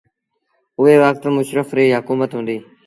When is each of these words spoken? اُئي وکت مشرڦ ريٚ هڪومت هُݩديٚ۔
اُئي 0.79 0.95
وکت 1.03 1.23
مشرڦ 1.35 1.67
ريٚ 1.77 1.95
هڪومت 1.97 2.29
هُݩديٚ۔ 2.37 2.63